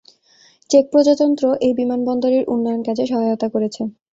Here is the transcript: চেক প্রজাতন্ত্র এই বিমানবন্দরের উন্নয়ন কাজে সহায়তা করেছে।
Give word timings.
চেক 0.69 0.85
প্রজাতন্ত্র 0.91 1.45
এই 1.65 1.73
বিমানবন্দরের 1.79 2.43
উন্নয়ন 2.47 2.81
কাজে 2.87 3.03
সহায়তা 3.11 3.47
করেছে। 3.49 3.81